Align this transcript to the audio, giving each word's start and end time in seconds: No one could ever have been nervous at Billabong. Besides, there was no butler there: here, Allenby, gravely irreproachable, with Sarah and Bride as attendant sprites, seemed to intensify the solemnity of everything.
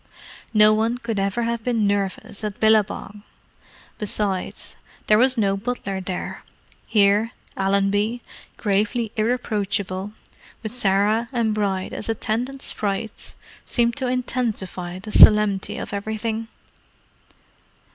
No 0.55 0.73
one 0.73 0.97
could 0.97 1.19
ever 1.19 1.43
have 1.43 1.63
been 1.63 1.85
nervous 1.85 2.43
at 2.43 2.59
Billabong. 2.59 3.21
Besides, 3.99 4.75
there 5.05 5.19
was 5.19 5.37
no 5.37 5.55
butler 5.55 6.01
there: 6.01 6.43
here, 6.87 7.33
Allenby, 7.55 8.23
gravely 8.57 9.11
irreproachable, 9.15 10.13
with 10.63 10.71
Sarah 10.71 11.27
and 11.31 11.53
Bride 11.53 11.93
as 11.93 12.09
attendant 12.09 12.63
sprites, 12.63 13.35
seemed 13.63 13.95
to 13.97 14.07
intensify 14.07 14.97
the 14.97 15.11
solemnity 15.11 15.77
of 15.77 15.93
everything. 15.93 16.47